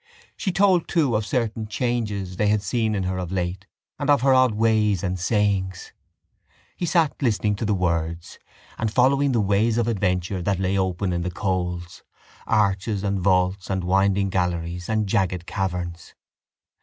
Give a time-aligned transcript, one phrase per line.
[0.35, 3.67] She told too of certain changes they had seen in her of late
[3.99, 5.93] and of her odd ways and sayings.
[6.75, 8.39] He sat listening to the words
[8.79, 12.01] and following the ways of adventure that lay open in the coals,
[12.47, 16.15] arches and vaults and winding galleries and jagged caverns.